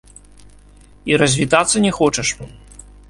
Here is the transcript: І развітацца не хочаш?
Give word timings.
І 1.11 1.19
развітацца 1.23 1.77
не 1.85 1.91
хочаш? 1.99 2.27